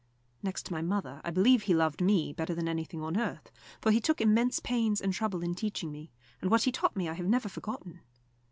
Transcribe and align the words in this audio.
Next 0.41 0.65
to 0.65 0.73
my 0.73 0.81
mother, 0.81 1.21
I 1.23 1.29
believe 1.29 1.61
he 1.61 1.75
loved 1.75 2.01
me 2.01 2.33
better 2.33 2.55
than 2.55 2.67
anything 2.67 3.03
on 3.03 3.15
earth, 3.17 3.51
for 3.79 3.91
he 3.91 3.99
took 4.01 4.19
immense 4.19 4.59
pains 4.59 4.99
and 4.99 5.13
trouble 5.13 5.43
in 5.43 5.53
teaching 5.53 5.91
me, 5.91 6.09
and 6.41 6.49
what 6.49 6.63
he 6.63 6.71
taught 6.71 6.95
me 6.95 7.07
I 7.07 7.13
have 7.13 7.27
never 7.27 7.47
forgotten. 7.47 7.99